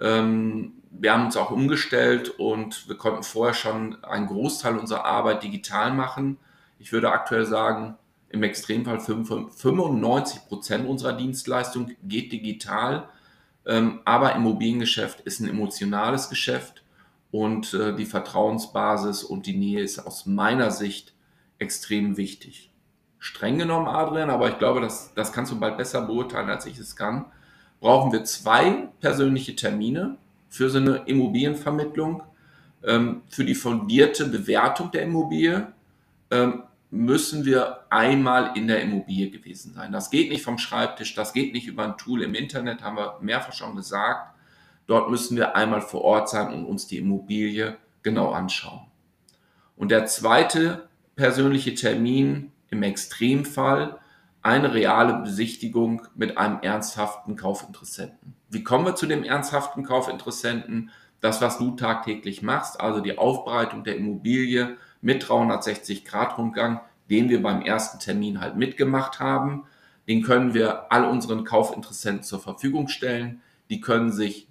[0.00, 5.42] Ähm, wir haben uns auch umgestellt und wir konnten vorher schon einen Großteil unserer Arbeit
[5.42, 6.38] digital machen.
[6.78, 7.96] Ich würde aktuell sagen,
[8.30, 13.08] im Extremfall 95 Prozent unserer Dienstleistung geht digital.
[13.66, 16.82] Ähm, aber Immobiliengeschäft ist ein emotionales Geschäft
[17.30, 21.12] und äh, die Vertrauensbasis und die Nähe ist aus meiner Sicht
[21.58, 22.68] extrem wichtig
[23.18, 26.78] streng genommen, Adrian, aber ich glaube, das, das kannst du bald besser beurteilen, als ich
[26.78, 27.26] es kann,
[27.80, 30.16] brauchen wir zwei persönliche Termine
[30.48, 32.22] für so eine Immobilienvermittlung.
[32.84, 35.72] Ähm, für die fundierte Bewertung der Immobilie
[36.30, 39.92] ähm, müssen wir einmal in der Immobilie gewesen sein.
[39.92, 43.18] Das geht nicht vom Schreibtisch, das geht nicht über ein Tool im Internet, haben wir
[43.20, 44.34] mehrfach schon gesagt.
[44.86, 48.86] Dort müssen wir einmal vor Ort sein und uns die Immobilie genau anschauen.
[49.76, 53.98] Und der zweite persönliche Termin im Extremfall
[54.42, 58.34] eine reale Besichtigung mit einem ernsthaften Kaufinteressenten.
[58.48, 60.90] Wie kommen wir zu dem ernsthaften Kaufinteressenten?
[61.20, 67.28] Das, was du tagtäglich machst, also die Aufbereitung der Immobilie mit 360 Grad Rundgang, den
[67.28, 69.64] wir beim ersten Termin halt mitgemacht haben.
[70.06, 73.42] den können wir all unseren Kaufinteressenten zur Verfügung stellen.
[73.68, 74.48] Die können sich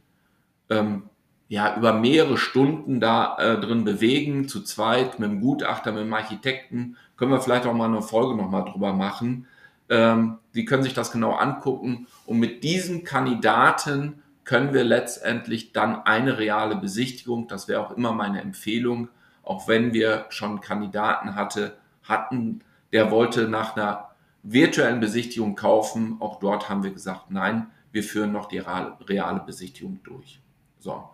[0.70, 1.10] ähm,
[1.50, 6.14] ja über mehrere Stunden da äh, drin bewegen, zu zweit, mit dem Gutachter, mit dem
[6.14, 6.98] Architekten.
[7.16, 9.48] Können wir vielleicht auch mal eine Folge nochmal drüber machen.
[9.90, 16.04] Ähm, die können sich das genau angucken und mit diesen Kandidaten können wir letztendlich dann
[16.04, 19.10] eine reale Besichtigung, das wäre auch immer meine Empfehlung,
[19.44, 24.10] auch wenn wir schon Kandidaten hatte, hatten, der wollte nach einer
[24.44, 26.18] virtuellen Besichtigung kaufen.
[26.20, 30.42] Auch dort haben wir gesagt, nein, wir führen noch die reale Besichtigung durch.
[30.80, 31.10] So.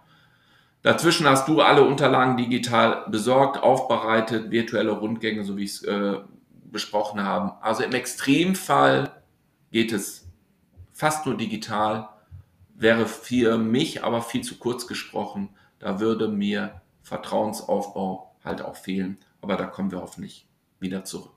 [0.84, 6.18] Dazwischen hast du alle Unterlagen digital besorgt, aufbereitet, virtuelle Rundgänge, so wie ich es äh,
[6.66, 7.62] besprochen habe.
[7.64, 9.10] Also im Extremfall
[9.72, 10.28] geht es
[10.92, 12.10] fast nur digital,
[12.76, 15.56] wäre für mich aber viel zu kurz gesprochen.
[15.80, 19.18] Da würde mir Vertrauensaufbau halt auch fehlen.
[19.42, 20.48] Aber da kommen wir hoffentlich
[20.80, 21.33] wieder zurück.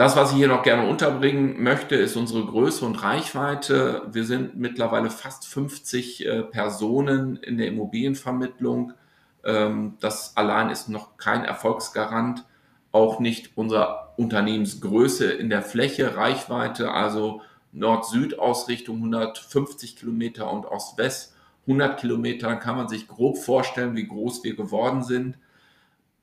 [0.00, 4.08] Das, was ich hier noch gerne unterbringen möchte, ist unsere Größe und Reichweite.
[4.10, 8.94] Wir sind mittlerweile fast 50 äh, Personen in der Immobilienvermittlung.
[9.44, 12.46] Ähm, das allein ist noch kein Erfolgsgarant.
[12.92, 21.34] Auch nicht unserer Unternehmensgröße in der Fläche, Reichweite, also Nord-Süd-Ausrichtung 150 Kilometer und Ost-West
[21.66, 22.48] 100 Kilometer.
[22.48, 25.36] Dann kann man sich grob vorstellen, wie groß wir geworden sind.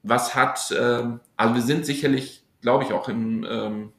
[0.01, 3.93] Was hat, ähm, also wir sind sicherlich glaube ich, auch im, ähm,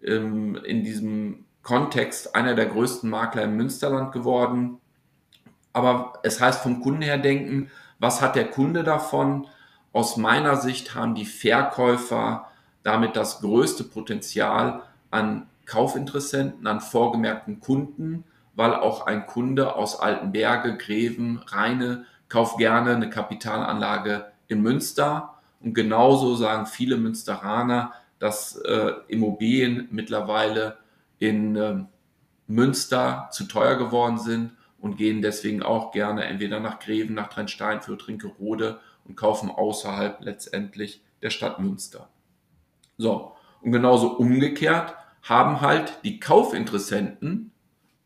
[0.00, 4.78] im, in diesem Kontext einer der größten Makler im Münsterland geworden.
[5.72, 9.46] Aber es heißt vom Kunden her denken, was hat der Kunde davon?
[9.92, 12.46] Aus meiner Sicht haben die Verkäufer
[12.82, 20.76] damit das größte Potenzial an Kaufinteressenten, an vorgemerkten Kunden, weil auch ein Kunde aus Altenberge,
[20.76, 28.92] Greven, Rheine kauft gerne eine Kapitalanlage in Münster und genauso sagen viele Münsteraner, dass äh,
[29.08, 30.78] Immobilien mittlerweile
[31.18, 31.84] in äh,
[32.46, 37.82] Münster zu teuer geworden sind und gehen deswegen auch gerne entweder nach Greven, nach Trennstein
[37.82, 42.08] für Trinkerode und kaufen außerhalb letztendlich der Stadt Münster.
[42.96, 47.52] So, und genauso umgekehrt haben halt die Kaufinteressenten,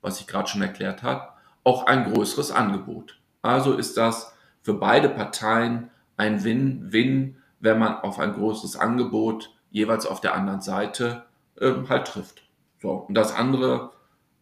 [0.02, 1.28] was ich gerade schon erklärt habe,
[1.62, 3.20] auch ein größeres Angebot.
[3.40, 10.06] Also ist das für beide Parteien ein Win-Win wenn man auf ein großes Angebot jeweils
[10.06, 11.24] auf der anderen Seite
[11.58, 12.42] ähm, halt trifft.
[12.80, 13.92] So, und das andere,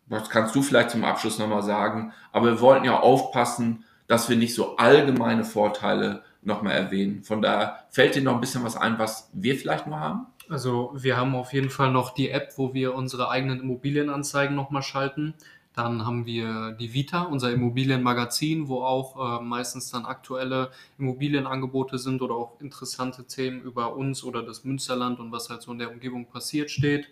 [0.07, 4.37] was kannst du vielleicht zum Abschluss nochmal sagen, aber wir wollten ja aufpassen, dass wir
[4.37, 7.23] nicht so allgemeine Vorteile nochmal erwähnen.
[7.23, 10.27] Von daher fällt dir noch ein bisschen was ein, was wir vielleicht noch haben?
[10.49, 14.83] Also wir haben auf jeden Fall noch die App, wo wir unsere eigenen Immobilienanzeigen nochmal
[14.83, 15.35] schalten.
[15.75, 22.21] Dann haben wir die Vita, unser Immobilienmagazin, wo auch äh, meistens dann aktuelle Immobilienangebote sind
[22.21, 25.91] oder auch interessante Themen über uns oder das Münsterland und was halt so in der
[25.91, 27.09] Umgebung passiert steht.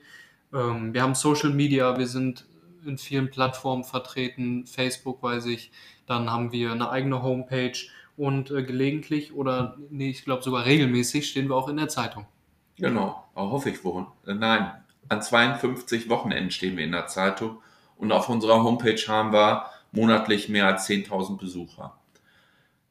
[0.53, 2.45] Ähm, wir haben Social Media, wir sind
[2.85, 5.71] in vielen Plattformen vertreten, Facebook weiß ich.
[6.07, 7.79] Dann haben wir eine eigene Homepage
[8.17, 12.27] und äh, gelegentlich oder nee, ich glaube sogar regelmäßig stehen wir auch in der Zeitung.
[12.77, 14.07] Genau, hoffe ich wohl.
[14.27, 14.71] Äh, nein,
[15.09, 17.59] an 52 Wochenenden stehen wir in der Zeitung
[18.01, 21.97] und auf unserer Homepage haben wir monatlich mehr als 10.000 Besucher.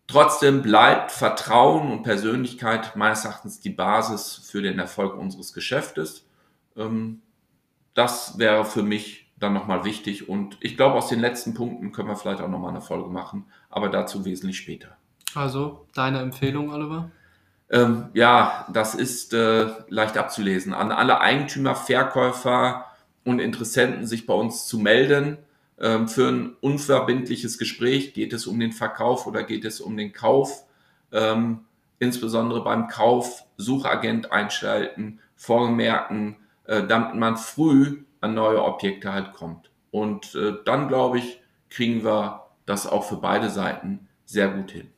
[0.07, 6.25] Trotzdem bleibt Vertrauen und Persönlichkeit meines Erachtens die Basis für den Erfolg unseres Geschäftes.
[6.75, 7.21] Ähm,
[7.93, 12.09] das wäre für mich dann nochmal wichtig und ich glaube, aus den letzten Punkten können
[12.09, 14.97] wir vielleicht auch nochmal eine Folge machen, aber dazu wesentlich später.
[15.35, 17.11] Also, deine Empfehlung, Oliver?
[17.69, 20.73] Ähm, ja, das ist äh, leicht abzulesen.
[20.73, 22.85] An alle Eigentümer, Verkäufer,
[23.29, 25.37] und Interessenten sich bei uns zu melden
[25.79, 28.13] ähm, für ein unverbindliches Gespräch.
[28.13, 30.63] Geht es um den Verkauf oder geht es um den Kauf?
[31.11, 31.61] Ähm,
[31.99, 39.69] insbesondere beim Kauf Suchagent einschalten, vormerken, äh, damit man früh an neue Objekte halt kommt.
[39.91, 44.89] Und äh, dann, glaube ich, kriegen wir das auch für beide Seiten sehr gut hin.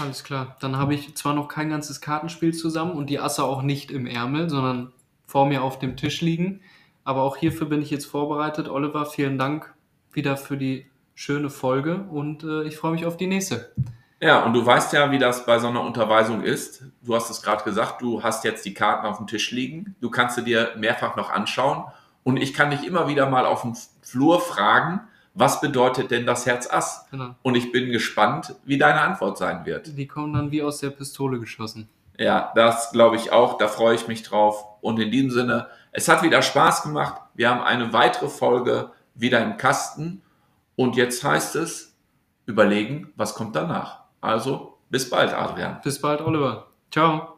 [0.00, 0.56] Alles klar.
[0.60, 4.06] Dann habe ich zwar noch kein ganzes Kartenspiel zusammen und die Asse auch nicht im
[4.06, 4.92] Ärmel, sondern
[5.26, 6.60] vor mir auf dem Tisch liegen.
[7.08, 8.68] Aber auch hierfür bin ich jetzt vorbereitet.
[8.68, 9.72] Oliver, vielen Dank
[10.12, 13.72] wieder für die schöne Folge und äh, ich freue mich auf die nächste.
[14.20, 16.82] Ja, und du weißt ja, wie das bei so einer Unterweisung ist.
[17.00, 19.96] Du hast es gerade gesagt, du hast jetzt die Karten auf dem Tisch liegen.
[20.02, 21.84] Du kannst sie dir mehrfach noch anschauen.
[22.24, 25.00] Und ich kann dich immer wieder mal auf dem Flur fragen,
[25.32, 27.06] was bedeutet denn das Herz Ass?
[27.10, 27.34] Genau.
[27.40, 29.96] Und ich bin gespannt, wie deine Antwort sein wird.
[29.96, 31.88] Die kommen dann wie aus der Pistole geschossen.
[32.18, 33.58] Ja, das glaube ich auch.
[33.58, 34.64] Da freue ich mich drauf.
[34.80, 37.22] Und in diesem Sinne, es hat wieder Spaß gemacht.
[37.34, 40.22] Wir haben eine weitere Folge wieder im Kasten.
[40.76, 41.96] Und jetzt heißt es,
[42.46, 44.00] überlegen, was kommt danach.
[44.20, 45.80] Also, bis bald, Adrian.
[45.82, 46.66] Bis bald, Oliver.
[46.90, 47.37] Ciao.